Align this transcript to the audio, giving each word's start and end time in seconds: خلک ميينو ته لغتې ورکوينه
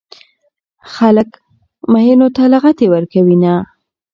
خلک 0.93 1.29
ميينو 1.91 2.27
ته 2.35 2.43
لغتې 2.53 2.85
ورکوينه 2.89 3.53